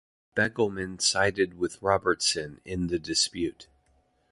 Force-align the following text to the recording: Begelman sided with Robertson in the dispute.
Begelman 0.35 0.97
sided 0.99 1.53
with 1.59 1.79
Robertson 1.79 2.59
in 2.65 2.87
the 2.87 2.97
dispute. 2.97 3.67